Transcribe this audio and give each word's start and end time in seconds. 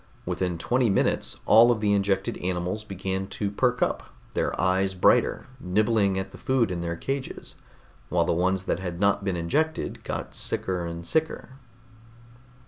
Within 0.25 0.57
twenty 0.57 0.89
minutes 0.89 1.35
all 1.45 1.69
of 1.69 1.79
the 1.79 1.93
injected 1.93 2.35
animals 2.39 2.83
began 2.83 3.27
to 3.27 3.51
perk 3.51 3.83
up, 3.83 4.01
their 4.33 4.59
eyes 4.59 4.95
brighter, 4.95 5.45
nibbling 5.59 6.17
at 6.17 6.31
the 6.31 6.39
food 6.39 6.71
in 6.71 6.81
their 6.81 6.95
cages, 6.95 7.53
while 8.09 8.25
the 8.25 8.33
ones 8.33 8.63
that 8.63 8.79
had 8.79 8.99
not 8.99 9.23
been 9.23 9.35
injected 9.35 10.03
got 10.03 10.33
sicker 10.33 10.87
and 10.87 11.05
sicker. 11.05 11.49